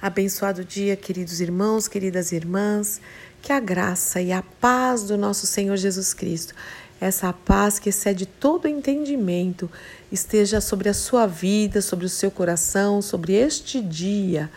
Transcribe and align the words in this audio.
Abençoado 0.00 0.64
dia, 0.64 0.94
queridos 0.94 1.40
irmãos, 1.40 1.88
queridas 1.88 2.30
irmãs. 2.30 3.00
Que 3.42 3.52
a 3.52 3.58
graça 3.58 4.20
e 4.20 4.30
a 4.30 4.42
paz 4.42 5.02
do 5.02 5.18
nosso 5.18 5.44
Senhor 5.44 5.76
Jesus 5.76 6.14
Cristo, 6.14 6.54
essa 7.00 7.32
paz 7.32 7.80
que 7.80 7.88
excede 7.88 8.24
todo 8.24 8.68
entendimento, 8.68 9.68
esteja 10.12 10.60
sobre 10.60 10.88
a 10.88 10.94
sua 10.94 11.26
vida, 11.26 11.82
sobre 11.82 12.06
o 12.06 12.08
seu 12.08 12.30
coração, 12.30 13.02
sobre 13.02 13.32
este 13.32 13.80
dia, 13.80 14.48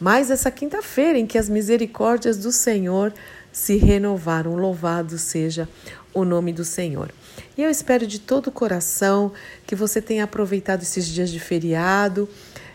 mais 0.00 0.30
essa 0.30 0.50
quinta-feira 0.50 1.18
em 1.18 1.26
que 1.26 1.36
as 1.36 1.50
misericórdias 1.50 2.38
do 2.38 2.50
Senhor 2.50 3.12
se 3.52 3.76
renovaram. 3.76 4.56
Louvado 4.56 5.18
seja 5.18 5.68
o 6.14 6.24
nome 6.24 6.54
do 6.54 6.64
Senhor. 6.64 7.10
E 7.56 7.62
eu 7.62 7.70
espero 7.70 8.06
de 8.06 8.18
todo 8.18 8.46
o 8.46 8.52
coração 8.52 9.30
que 9.66 9.74
você 9.74 10.00
tenha 10.00 10.24
aproveitado 10.24 10.80
esses 10.80 11.06
dias 11.06 11.30
de 11.30 11.38
feriado 11.38 12.26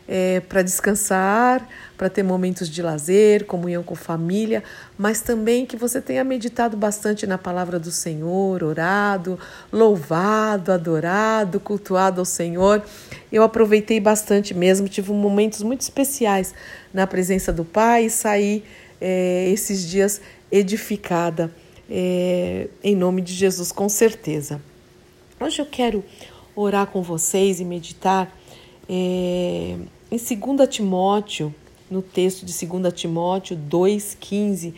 é, 0.08 0.40
para 0.42 0.62
descansar, 0.62 1.68
para 1.98 2.10
ter 2.10 2.24
momentos 2.24 2.70
de 2.70 2.82
lazer, 2.82 3.46
comunhão 3.46 3.84
com 3.84 3.96
família, 3.96 4.64
mas 4.98 5.22
também 5.22 5.66
que 5.66 5.78
você 5.78 6.02
tenha 6.02 6.24
meditado 6.24 6.76
bastante 6.76 7.28
na 7.28 7.38
palavra 7.38 7.80
do 7.80 7.92
Senhor, 7.92 8.64
orado, 8.64 9.40
louvado, 9.72 10.72
adorado, 10.72 11.60
cultuado 11.60 12.22
ao 12.22 12.26
Senhor. 12.26 12.84
Eu 13.32 13.44
aproveitei 13.44 14.00
bastante 14.00 14.54
mesmo, 14.54 14.90
tive 14.90 15.12
momentos 15.12 15.62
muito 15.62 15.82
especiais 15.82 16.54
na 16.94 17.06
presença 17.08 17.54
do 17.54 17.64
Pai 17.64 18.06
e 18.06 18.10
saí 18.10 18.64
é, 19.00 19.50
esses 19.50 19.88
dias 19.88 20.22
edificada 20.52 21.52
é, 21.92 22.70
em 22.82 22.96
nome 22.96 23.22
de 23.22 23.34
Jesus, 23.34 23.70
com 23.72 23.90
certeza. 23.90 24.62
Hoje 25.38 25.62
eu 25.62 25.66
quero 25.66 26.04
orar 26.56 26.88
com 26.88 27.02
vocês 27.02 27.60
e 27.60 27.66
meditar 27.66 28.32
é, 28.90 29.78
em 30.12 30.18
2 30.18 30.70
Timóteo, 30.70 31.54
no 31.90 32.02
texto 32.02 32.46
de 32.46 32.66
2 32.66 32.94
Timóteo 32.94 33.58
2,15, 33.70 34.74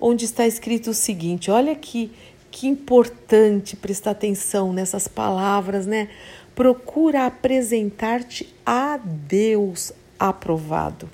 onde 0.00 0.24
está 0.24 0.46
escrito 0.46 0.90
o 0.90 0.94
seguinte: 0.94 1.50
olha 1.50 1.74
que, 1.74 2.10
que 2.50 2.66
importante 2.66 3.76
prestar 3.76 4.12
atenção 4.12 4.72
nessas 4.72 5.06
palavras, 5.06 5.86
né? 5.86 6.08
Procura 6.54 7.26
apresentar-te 7.26 8.52
a 8.66 8.98
Deus 8.98 9.92
aprovado. 10.18 11.08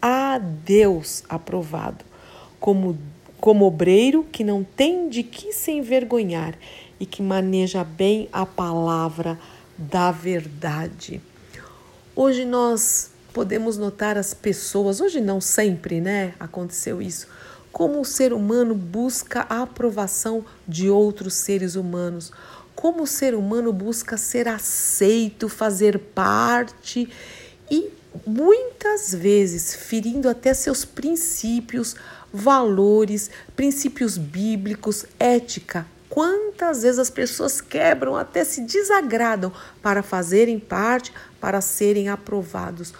A 0.00 0.38
Deus 0.38 1.22
aprovado, 1.28 2.04
como, 2.58 2.98
como 3.40 3.64
obreiro 3.64 4.24
que 4.24 4.44
não 4.44 4.64
tem 4.64 5.08
de 5.08 5.22
que 5.22 5.52
se 5.52 5.72
envergonhar 5.72 6.54
e 6.98 7.06
que 7.06 7.22
maneja 7.22 7.84
bem 7.84 8.28
a 8.32 8.44
palavra 8.46 9.38
da 9.76 10.10
verdade. 10.10 11.20
Hoje 12.18 12.46
nós 12.46 13.10
podemos 13.30 13.76
notar 13.76 14.16
as 14.16 14.32
pessoas, 14.32 15.02
hoje 15.02 15.20
não 15.20 15.38
sempre, 15.38 16.00
né? 16.00 16.32
Aconteceu 16.40 17.02
isso. 17.02 17.28
Como 17.70 18.00
o 18.00 18.06
ser 18.06 18.32
humano 18.32 18.74
busca 18.74 19.44
a 19.50 19.60
aprovação 19.60 20.42
de 20.66 20.88
outros 20.88 21.34
seres 21.34 21.74
humanos, 21.74 22.32
como 22.74 23.02
o 23.02 23.06
ser 23.06 23.34
humano 23.34 23.70
busca 23.70 24.16
ser 24.16 24.48
aceito, 24.48 25.46
fazer 25.46 25.98
parte 25.98 27.06
e 27.70 27.90
muitas 28.26 29.14
vezes 29.14 29.76
ferindo 29.76 30.26
até 30.26 30.54
seus 30.54 30.86
princípios, 30.86 31.96
valores, 32.32 33.30
princípios 33.54 34.16
bíblicos, 34.16 35.04
ética, 35.20 35.86
Quantas 36.16 36.80
vezes 36.80 36.98
as 36.98 37.10
pessoas 37.10 37.60
quebram, 37.60 38.16
até 38.16 38.42
se 38.42 38.62
desagradam 38.62 39.52
para 39.82 40.02
fazerem 40.02 40.58
parte, 40.58 41.12
para 41.38 41.60
serem 41.60 42.08
aprovados. 42.08 42.94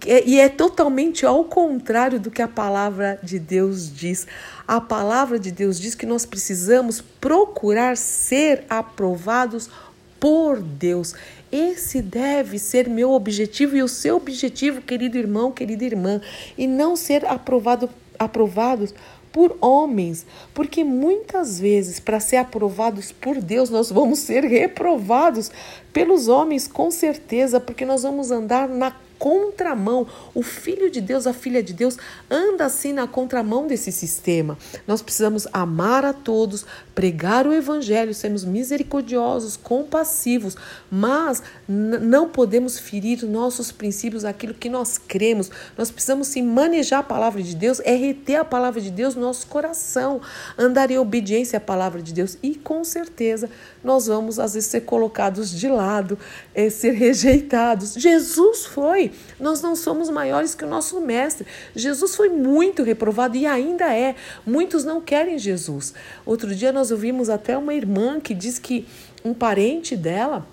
Que, 0.00 0.24
e 0.26 0.40
é 0.40 0.48
totalmente 0.48 1.24
ao 1.24 1.44
contrário 1.44 2.18
do 2.18 2.32
que 2.32 2.42
a 2.42 2.48
palavra 2.48 3.16
de 3.22 3.38
Deus 3.38 3.94
diz. 3.94 4.26
A 4.66 4.80
palavra 4.80 5.38
de 5.38 5.52
Deus 5.52 5.78
diz 5.78 5.94
que 5.94 6.04
nós 6.04 6.26
precisamos 6.26 7.00
procurar 7.00 7.96
ser 7.96 8.64
aprovados 8.68 9.70
por 10.18 10.60
Deus. 10.60 11.14
Esse 11.52 12.02
deve 12.02 12.58
ser 12.58 12.88
meu 12.88 13.12
objetivo 13.12 13.76
e 13.76 13.84
o 13.84 13.88
seu 13.88 14.16
objetivo, 14.16 14.82
querido 14.82 15.16
irmão, 15.16 15.52
querida 15.52 15.84
irmã, 15.84 16.20
e 16.58 16.66
não 16.66 16.96
ser 16.96 17.24
aprovado, 17.24 17.88
aprovados 18.18 18.92
por 19.32 19.56
homens, 19.60 20.26
porque 20.54 20.84
muitas 20.84 21.58
vezes, 21.58 21.98
para 21.98 22.20
ser 22.20 22.36
aprovados 22.36 23.10
por 23.10 23.40
Deus, 23.40 23.70
nós 23.70 23.90
vamos 23.90 24.18
ser 24.20 24.44
reprovados 24.44 25.50
pelos 25.92 26.28
homens, 26.28 26.68
com 26.68 26.90
certeza, 26.90 27.58
porque 27.58 27.84
nós 27.84 28.02
vamos 28.02 28.30
andar 28.30 28.68
na 28.68 28.94
contramão. 29.22 30.04
O 30.34 30.42
filho 30.42 30.90
de 30.90 31.00
Deus, 31.00 31.28
a 31.28 31.32
filha 31.32 31.62
de 31.62 31.72
Deus, 31.72 31.96
anda 32.28 32.64
assim 32.64 32.92
na 32.92 33.06
contramão 33.06 33.68
desse 33.68 33.92
sistema. 33.92 34.58
Nós 34.84 35.00
precisamos 35.00 35.46
amar 35.52 36.04
a 36.04 36.12
todos, 36.12 36.66
pregar 36.92 37.46
o 37.46 37.52
evangelho, 37.52 38.12
sermos 38.12 38.44
misericordiosos, 38.44 39.56
compassivos, 39.56 40.56
mas 40.90 41.40
não 41.68 42.28
podemos 42.28 42.80
ferir 42.80 43.24
nossos 43.24 43.70
princípios, 43.70 44.24
aquilo 44.24 44.54
que 44.54 44.68
nós 44.68 44.98
cremos. 44.98 45.52
Nós 45.78 45.88
precisamos 45.88 46.26
sim 46.26 46.42
manejar 46.42 46.98
a 46.98 47.04
palavra 47.04 47.44
de 47.44 47.54
Deus, 47.54 47.78
é 47.84 47.94
reter 47.94 48.34
a 48.34 48.44
palavra 48.44 48.80
de 48.80 48.90
Deus 48.90 49.14
no 49.14 49.20
nosso 49.20 49.46
coração, 49.46 50.20
andar 50.58 50.90
em 50.90 50.98
obediência 50.98 51.58
à 51.58 51.60
palavra 51.60 52.02
de 52.02 52.12
Deus 52.12 52.36
e 52.42 52.56
com 52.56 52.82
certeza 52.82 53.48
nós 53.84 54.08
vamos 54.08 54.40
às 54.40 54.54
vezes 54.54 54.68
ser 54.68 54.80
colocados 54.80 55.50
de 55.50 55.68
lado, 55.68 56.18
é, 56.52 56.68
ser 56.68 56.92
rejeitados. 56.92 57.94
Jesus 57.94 58.66
foi 58.66 59.11
nós 59.38 59.60
não 59.60 59.74
somos 59.74 60.08
maiores 60.10 60.54
que 60.54 60.64
o 60.64 60.68
nosso 60.68 61.00
mestre. 61.00 61.46
Jesus 61.74 62.14
foi 62.14 62.28
muito 62.28 62.82
reprovado 62.82 63.36
e 63.36 63.46
ainda 63.46 63.94
é. 63.94 64.14
Muitos 64.46 64.84
não 64.84 65.00
querem 65.00 65.38
Jesus. 65.38 65.94
Outro 66.24 66.54
dia 66.54 66.72
nós 66.72 66.90
ouvimos 66.90 67.28
até 67.28 67.56
uma 67.56 67.74
irmã 67.74 68.20
que 68.20 68.34
diz 68.34 68.58
que 68.58 68.86
um 69.24 69.32
parente 69.32 69.96
dela 69.96 70.46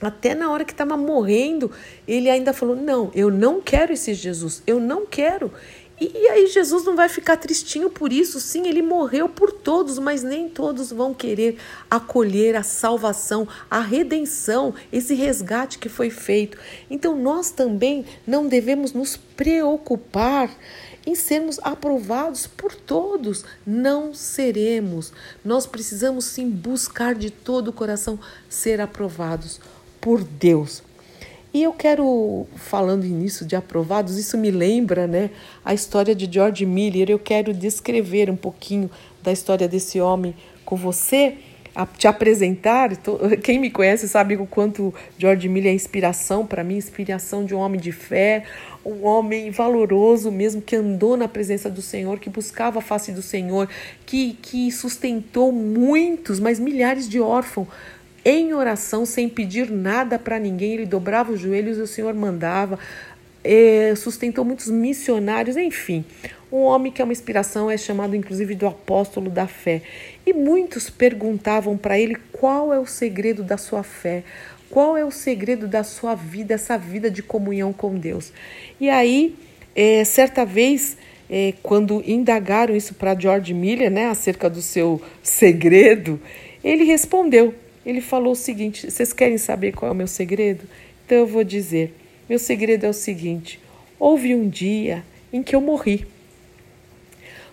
até 0.00 0.34
na 0.34 0.50
hora 0.50 0.64
que 0.64 0.72
estava 0.72 0.96
morrendo, 0.96 1.70
ele 2.08 2.30
ainda 2.30 2.52
falou: 2.52 2.74
Não, 2.74 3.10
eu 3.14 3.30
não 3.30 3.60
quero 3.60 3.92
esse 3.92 4.14
Jesus, 4.14 4.62
eu 4.66 4.80
não 4.80 5.04
quero. 5.04 5.52
E 6.00 6.28
aí 6.28 6.46
Jesus 6.46 6.82
não 6.84 6.96
vai 6.96 7.10
ficar 7.10 7.36
tristinho 7.36 7.90
por 7.90 8.10
isso. 8.10 8.40
Sim, 8.40 8.66
ele 8.66 8.80
morreu 8.80 9.28
por 9.28 9.52
todos, 9.52 9.98
mas 9.98 10.22
nem 10.22 10.48
todos 10.48 10.90
vão 10.90 11.12
querer 11.12 11.58
acolher 11.90 12.56
a 12.56 12.62
salvação, 12.62 13.46
a 13.70 13.80
redenção, 13.80 14.74
esse 14.90 15.14
resgate 15.14 15.78
que 15.78 15.90
foi 15.90 16.08
feito. 16.08 16.56
Então 16.88 17.14
nós 17.14 17.50
também 17.50 18.06
não 18.26 18.48
devemos 18.48 18.94
nos 18.94 19.14
preocupar 19.16 20.50
em 21.06 21.14
sermos 21.14 21.58
aprovados 21.62 22.46
por 22.46 22.74
todos. 22.74 23.44
Não 23.66 24.14
seremos. 24.14 25.12
Nós 25.44 25.66
precisamos 25.66 26.24
sim 26.24 26.48
buscar 26.48 27.14
de 27.14 27.30
todo 27.30 27.68
o 27.68 27.72
coração 27.74 28.18
ser 28.48 28.80
aprovados 28.80 29.60
por 30.00 30.24
Deus. 30.24 30.82
E 31.52 31.64
eu 31.64 31.72
quero, 31.72 32.46
falando 32.54 33.04
nisso 33.04 33.44
de 33.44 33.56
aprovados, 33.56 34.16
isso 34.16 34.38
me 34.38 34.52
lembra 34.52 35.08
né, 35.08 35.30
a 35.64 35.74
história 35.74 36.14
de 36.14 36.32
George 36.32 36.64
Miller. 36.64 37.10
Eu 37.10 37.18
quero 37.18 37.52
descrever 37.52 38.30
um 38.30 38.36
pouquinho 38.36 38.88
da 39.20 39.32
história 39.32 39.66
desse 39.66 40.00
homem 40.00 40.32
com 40.64 40.76
você, 40.76 41.38
te 41.98 42.06
apresentar. 42.06 42.90
Quem 43.42 43.58
me 43.58 43.68
conhece 43.68 44.08
sabe 44.08 44.36
o 44.36 44.46
quanto 44.46 44.94
George 45.18 45.48
Miller 45.48 45.72
é 45.72 45.74
inspiração 45.74 46.46
para 46.46 46.62
mim 46.62 46.76
inspiração 46.76 47.44
de 47.44 47.52
um 47.52 47.58
homem 47.58 47.80
de 47.80 47.90
fé, 47.90 48.44
um 48.84 49.04
homem 49.04 49.50
valoroso 49.50 50.30
mesmo, 50.30 50.62
que 50.62 50.76
andou 50.76 51.16
na 51.16 51.26
presença 51.26 51.68
do 51.68 51.82
Senhor, 51.82 52.20
que 52.20 52.30
buscava 52.30 52.78
a 52.78 52.82
face 52.82 53.10
do 53.10 53.22
Senhor, 53.22 53.68
que, 54.06 54.34
que 54.40 54.70
sustentou 54.70 55.50
muitos, 55.50 56.38
mas 56.38 56.60
milhares 56.60 57.08
de 57.08 57.20
órfãos 57.20 57.66
em 58.24 58.52
oração, 58.52 59.04
sem 59.06 59.28
pedir 59.28 59.70
nada 59.70 60.18
para 60.18 60.38
ninguém. 60.38 60.74
Ele 60.74 60.86
dobrava 60.86 61.32
os 61.32 61.40
joelhos 61.40 61.78
e 61.78 61.80
o 61.80 61.86
Senhor 61.86 62.14
mandava, 62.14 62.78
é, 63.42 63.94
sustentou 63.96 64.44
muitos 64.44 64.68
missionários, 64.68 65.56
enfim. 65.56 66.04
Um 66.52 66.62
homem 66.62 66.90
que 66.90 67.00
é 67.00 67.04
uma 67.04 67.12
inspiração, 67.12 67.70
é 67.70 67.76
chamado 67.76 68.16
inclusive 68.16 68.54
do 68.54 68.66
apóstolo 68.66 69.30
da 69.30 69.46
fé. 69.46 69.82
E 70.26 70.32
muitos 70.32 70.90
perguntavam 70.90 71.76
para 71.76 71.98
ele 71.98 72.16
qual 72.32 72.72
é 72.72 72.78
o 72.78 72.86
segredo 72.86 73.42
da 73.42 73.56
sua 73.56 73.82
fé, 73.82 74.24
qual 74.68 74.96
é 74.96 75.04
o 75.04 75.10
segredo 75.10 75.68
da 75.68 75.84
sua 75.84 76.14
vida, 76.14 76.54
essa 76.54 76.76
vida 76.76 77.10
de 77.10 77.22
comunhão 77.22 77.72
com 77.72 77.94
Deus. 77.94 78.32
E 78.80 78.90
aí, 78.90 79.36
é, 79.74 80.04
certa 80.04 80.44
vez, 80.44 80.96
é, 81.30 81.54
quando 81.62 82.02
indagaram 82.04 82.74
isso 82.74 82.94
para 82.94 83.18
George 83.18 83.54
Miller, 83.54 83.90
né, 83.90 84.08
acerca 84.08 84.50
do 84.50 84.60
seu 84.60 85.00
segredo, 85.22 86.20
ele 86.62 86.84
respondeu 86.84 87.54
ele 87.84 88.00
falou 88.00 88.32
o 88.32 88.36
seguinte: 88.36 88.90
vocês 88.90 89.12
querem 89.12 89.38
saber 89.38 89.72
qual 89.72 89.90
é 89.90 89.92
o 89.92 89.96
meu 89.96 90.06
segredo? 90.06 90.64
Então 91.04 91.18
eu 91.18 91.26
vou 91.26 91.44
dizer: 91.44 91.94
meu 92.28 92.38
segredo 92.38 92.86
é 92.86 92.88
o 92.88 92.94
seguinte: 92.94 93.58
houve 93.98 94.34
um 94.34 94.48
dia 94.48 95.04
em 95.32 95.42
que 95.42 95.54
eu 95.54 95.60
morri. 95.60 96.06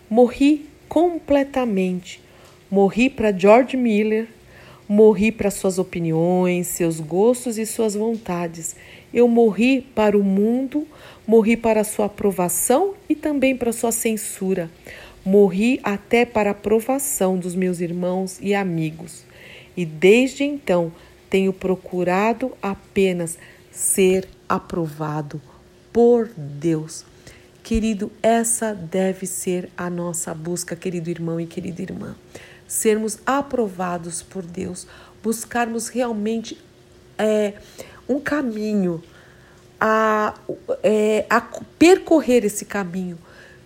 Morri 0.09 0.65
completamente. 0.87 2.21
Morri 2.69 3.09
para 3.09 3.31
George 3.31 3.77
Miller, 3.77 4.27
morri 4.87 5.31
para 5.31 5.49
suas 5.49 5.79
opiniões, 5.79 6.67
seus 6.67 6.99
gostos 6.99 7.57
e 7.57 7.65
suas 7.65 7.95
vontades. 7.95 8.75
Eu 9.13 9.27
morri 9.27 9.81
para 9.81 10.17
o 10.17 10.23
mundo, 10.23 10.85
morri 11.25 11.55
para 11.55 11.83
sua 11.83 12.07
aprovação 12.07 12.93
e 13.07 13.15
também 13.15 13.55
para 13.55 13.71
sua 13.71 13.91
censura. 13.91 14.69
Morri 15.25 15.79
até 15.83 16.25
para 16.25 16.49
a 16.49 16.51
aprovação 16.51 17.37
dos 17.37 17.55
meus 17.55 17.79
irmãos 17.79 18.37
e 18.41 18.53
amigos. 18.53 19.26
E 19.77 19.85
desde 19.85 20.43
então 20.43 20.91
tenho 21.29 21.53
procurado 21.53 22.51
apenas 22.59 23.37
ser 23.71 24.27
aprovado 24.49 25.39
por 25.93 26.27
Deus. 26.35 27.05
Querido, 27.61 28.11
essa 28.23 28.73
deve 28.73 29.27
ser 29.27 29.69
a 29.77 29.87
nossa 29.87 30.33
busca, 30.33 30.75
querido 30.75 31.11
irmão 31.11 31.39
e 31.39 31.45
querida 31.45 31.81
irmã. 31.83 32.15
Sermos 32.67 33.19
aprovados 33.23 34.23
por 34.23 34.41
Deus, 34.41 34.87
buscarmos 35.21 35.89
realmente 35.89 36.57
é, 37.17 37.53
um 38.09 38.19
caminho, 38.19 39.03
a, 39.79 40.33
é, 40.81 41.25
a 41.29 41.39
percorrer 41.77 42.43
esse 42.45 42.65
caminho 42.65 43.17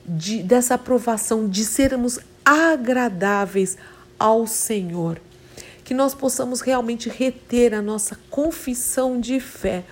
de, 0.06 0.44
dessa 0.44 0.76
aprovação, 0.76 1.48
de 1.48 1.64
sermos 1.64 2.20
agradáveis 2.44 3.78
ao 4.20 4.46
Senhor 4.46 5.20
que 5.92 5.96
nós 5.96 6.16
possamos 6.16 6.62
realmente 6.62 7.10
reter 7.10 7.74
a 7.74 7.82
nossa 7.82 8.18
confissão 8.30 9.20
de 9.20 9.42
fé, 9.42 9.84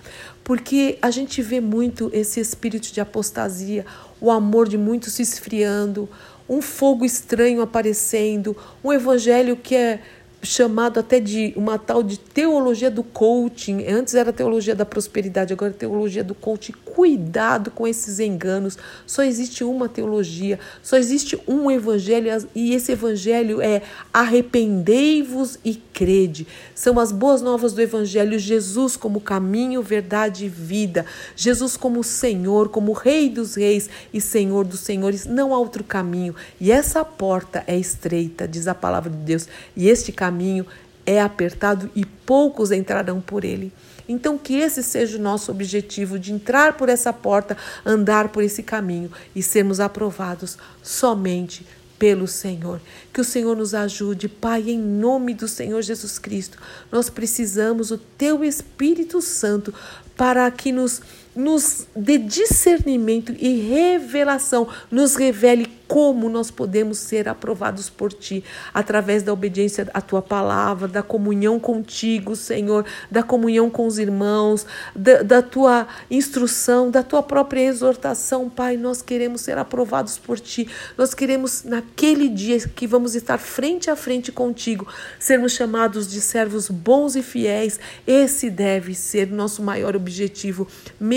porque 0.42 0.96
a 1.02 1.10
gente 1.10 1.42
vê 1.42 1.60
muito 1.60 2.08
esse 2.10 2.40
espírito 2.40 2.90
de 2.90 3.02
apostasia, 3.02 3.84
o 4.18 4.30
amor 4.30 4.66
de 4.66 4.78
muitos 4.78 5.12
se 5.12 5.20
esfriando, 5.20 6.08
um 6.48 6.62
fogo 6.62 7.04
estranho 7.04 7.60
aparecendo, 7.60 8.56
um 8.82 8.90
evangelho 8.90 9.58
que 9.58 9.76
é 9.76 10.00
chamado 10.42 10.98
até 10.98 11.20
de 11.20 11.52
uma 11.54 11.78
tal 11.78 12.02
de 12.02 12.18
teologia 12.18 12.90
do 12.90 13.02
coaching. 13.02 13.86
Antes 13.86 14.14
era 14.14 14.32
teologia 14.32 14.74
da 14.74 14.86
prosperidade, 14.86 15.52
agora 15.52 15.70
é 15.70 15.74
teologia 15.74 16.24
do 16.24 16.34
coaching. 16.34 16.72
Cuidado 16.84 17.70
com 17.70 17.86
esses 17.86 18.18
enganos. 18.18 18.78
Só 19.06 19.22
existe 19.22 19.62
uma 19.64 19.88
teologia, 19.88 20.58
só 20.82 20.96
existe 20.96 21.38
um 21.46 21.70
evangelho 21.70 22.30
e 22.54 22.74
esse 22.74 22.92
evangelho 22.92 23.60
é 23.60 23.82
arrependei-vos 24.12 25.58
e 25.64 25.74
crede. 26.00 26.46
São 26.74 26.98
as 26.98 27.12
boas 27.12 27.42
novas 27.42 27.74
do 27.74 27.82
evangelho, 27.82 28.38
Jesus 28.38 28.96
como 28.96 29.20
caminho, 29.20 29.82
verdade 29.82 30.46
e 30.46 30.48
vida. 30.48 31.04
Jesus 31.36 31.76
como 31.76 32.02
Senhor, 32.02 32.70
como 32.70 32.92
Rei 32.92 33.28
dos 33.28 33.54
reis 33.54 33.90
e 34.10 34.18
Senhor 34.18 34.64
dos 34.64 34.80
senhores. 34.80 35.26
Não 35.26 35.52
há 35.52 35.58
outro 35.58 35.84
caminho. 35.84 36.34
E 36.58 36.72
essa 36.72 37.04
porta 37.04 37.62
é 37.66 37.76
estreita, 37.76 38.48
diz 38.48 38.66
a 38.66 38.74
palavra 38.74 39.10
de 39.10 39.18
Deus. 39.18 39.46
E 39.76 39.90
este 39.90 40.10
caminho 40.10 40.64
é 41.04 41.20
apertado 41.20 41.90
e 41.94 42.06
poucos 42.06 42.72
entrarão 42.72 43.20
por 43.20 43.44
ele. 43.44 43.70
Então, 44.08 44.38
que 44.38 44.54
esse 44.54 44.82
seja 44.82 45.18
o 45.18 45.20
nosso 45.20 45.50
objetivo 45.50 46.18
de 46.18 46.32
entrar 46.32 46.78
por 46.78 46.88
essa 46.88 47.12
porta, 47.12 47.58
andar 47.84 48.30
por 48.30 48.42
esse 48.42 48.62
caminho 48.62 49.10
e 49.36 49.42
sermos 49.42 49.80
aprovados 49.80 50.56
somente 50.82 51.66
pelo 52.00 52.26
Senhor. 52.26 52.80
Que 53.12 53.20
o 53.20 53.24
Senhor 53.24 53.54
nos 53.54 53.74
ajude, 53.74 54.26
Pai, 54.26 54.70
em 54.70 54.78
nome 54.78 55.34
do 55.34 55.46
Senhor 55.46 55.82
Jesus 55.82 56.18
Cristo. 56.18 56.58
Nós 56.90 57.10
precisamos 57.10 57.90
o 57.90 57.98
Teu 57.98 58.42
Espírito 58.42 59.20
Santo 59.20 59.72
para 60.16 60.50
que 60.50 60.72
nos, 60.72 61.02
nos 61.34 61.86
dê 61.94 62.18
discernimento 62.18 63.34
e 63.38 63.60
revelação, 63.68 64.68
nos 64.90 65.14
revele 65.14 65.80
como 65.90 66.28
nós 66.28 66.52
podemos 66.52 66.98
ser 66.98 67.28
aprovados 67.28 67.90
por 67.90 68.12
Ti, 68.12 68.44
através 68.72 69.24
da 69.24 69.32
obediência 69.32 69.88
à 69.92 70.00
Tua 70.00 70.22
palavra, 70.22 70.86
da 70.86 71.02
comunhão 71.02 71.58
contigo, 71.58 72.36
Senhor, 72.36 72.86
da 73.10 73.24
comunhão 73.24 73.68
com 73.68 73.88
os 73.88 73.98
irmãos, 73.98 74.64
da, 74.94 75.22
da 75.22 75.42
Tua 75.42 75.88
instrução, 76.08 76.92
da 76.92 77.02
Tua 77.02 77.24
própria 77.24 77.62
exortação, 77.62 78.48
Pai. 78.48 78.76
Nós 78.76 79.02
queremos 79.02 79.40
ser 79.40 79.58
aprovados 79.58 80.16
por 80.16 80.38
Ti, 80.38 80.68
nós 80.96 81.12
queremos, 81.12 81.64
naquele 81.64 82.28
dia 82.28 82.60
que 82.68 82.86
vamos 82.86 83.16
estar 83.16 83.38
frente 83.38 83.90
a 83.90 83.96
frente 83.96 84.30
contigo, 84.30 84.86
sermos 85.18 85.50
chamados 85.50 86.08
de 86.08 86.20
servos 86.20 86.68
bons 86.70 87.16
e 87.16 87.22
fiéis. 87.22 87.80
Esse 88.06 88.48
deve 88.48 88.94
ser 88.94 89.26
nosso 89.26 89.60
maior 89.60 89.96
objetivo, 89.96 90.68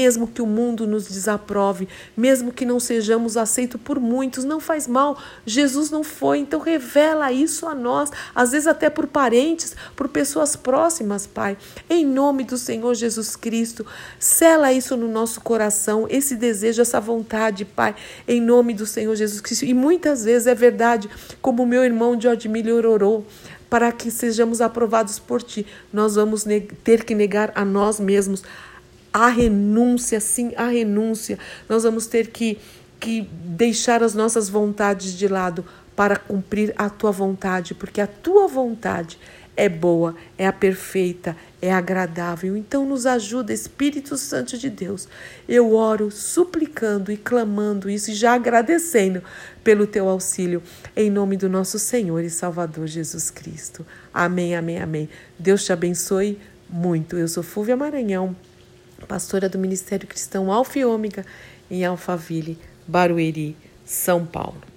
mesmo 0.04 0.28
que 0.28 0.42
o 0.42 0.46
mundo 0.46 0.86
nos 0.86 1.08
desaprove, 1.08 1.88
mesmo 2.16 2.52
que 2.52 2.66
não 2.66 2.78
sejamos 2.78 3.38
aceitos 3.38 3.80
por 3.82 4.02
muitos, 4.02 4.44
não 4.44 4.60
faz 4.60 4.86
mal. 4.86 5.18
Jesus 5.46 5.90
não 5.90 6.04
foi, 6.04 6.40
então 6.40 6.60
revela 6.60 7.32
isso 7.32 7.66
a 7.66 7.74
nós, 7.74 8.12
às 8.36 8.52
vezes 8.52 8.68
até 8.68 8.90
por 8.90 9.08
parentes, 9.08 9.74
por 9.96 10.10
pessoas 10.10 10.58
próximas, 10.58 11.26
Pai. 11.26 11.56
Em 11.90 12.06
nome 12.06 12.44
do 12.44 12.58
Senhor 12.58 12.94
Jesus 12.94 13.38
Cristo, 13.38 13.86
sela 14.20 14.74
isso 14.74 14.98
no 14.98 15.08
nosso 15.08 15.40
coração, 15.40 16.06
esse 16.10 16.36
desejo, 16.36 16.82
essa 16.82 17.00
vontade, 17.00 17.64
Pai, 17.64 17.96
em 18.28 18.42
nome 18.42 18.74
do 18.74 18.86
Senhor 18.86 19.16
Jesus 19.16 19.40
Cristo. 19.40 19.64
E 19.64 19.74
muitas 19.74 20.26
vezes 20.26 20.48
é 20.48 20.56
verdade, 20.56 21.10
como 21.42 21.64
o 21.64 21.66
meu 21.66 21.86
irmão 21.86 22.20
George 22.20 22.50
Miller 22.50 22.86
orou, 22.86 23.26
para 23.70 23.90
que 23.92 24.12
sejamos 24.12 24.60
aprovados 24.60 25.18
por 25.18 25.42
Ti, 25.42 25.66
nós 25.94 26.16
vamos 26.16 26.46
ter 26.84 27.06
que 27.06 27.16
negar 27.16 27.54
a 27.56 27.64
nós 27.64 28.02
mesmos 28.02 28.44
a 29.14 29.28
renúncia, 29.28 30.20
sim, 30.20 30.52
a 30.58 30.68
renúncia. 30.68 31.38
Nós 31.70 31.84
vamos 31.84 32.08
ter 32.08 32.28
que 32.28 32.58
que 33.04 33.28
deixar 33.44 34.02
as 34.02 34.14
nossas 34.14 34.48
vontades 34.48 35.14
de 35.14 35.28
lado 35.28 35.66
para 35.94 36.16
cumprir 36.16 36.74
a 36.78 36.90
tua 36.90 37.12
vontade, 37.12 37.74
porque 37.74 38.00
a 38.00 38.08
tua 38.08 38.48
vontade 38.48 39.20
é 39.58 39.68
boa, 39.68 40.16
é 40.38 40.48
a 40.48 40.54
perfeita, 40.54 41.36
é 41.62 41.70
agradável. 41.70 42.56
Então 42.56 42.86
nos 42.86 43.06
ajuda, 43.06 43.52
Espírito 43.52 44.16
Santo 44.16 44.58
de 44.58 44.70
Deus. 44.70 45.10
Eu 45.50 45.74
oro 45.74 46.10
suplicando 46.10 47.12
e 47.12 47.18
clamando 47.18 47.90
isso 47.90 48.12
e 48.12 48.16
já 48.16 48.36
agradecendo 48.36 49.22
pelo 49.66 49.86
teu 49.86 50.08
auxílio, 50.08 50.64
em 50.96 51.10
nome 51.12 51.36
do 51.36 51.50
nosso 51.50 51.78
Senhor 51.78 52.24
e 52.24 52.30
Salvador 52.30 52.88
Jesus 52.88 53.30
Cristo. 53.30 53.86
Amém, 54.14 54.56
amém, 54.56 54.80
amém. 54.80 55.10
Deus 55.38 55.66
te 55.66 55.74
abençoe 55.74 56.40
muito. 56.70 57.18
Eu 57.18 57.28
sou 57.28 57.44
Fúvia 57.44 57.76
Maranhão, 57.76 58.34
pastora 59.04 59.48
do 59.48 59.60
Ministério 59.60 60.08
Cristão 60.08 60.52
Alfa 60.52 60.80
e 60.80 60.86
Ômega 60.86 61.26
em 61.70 61.86
Alphaville. 61.86 62.58
Barueri, 62.88 63.56
São 63.86 64.26
Paulo. 64.26 64.73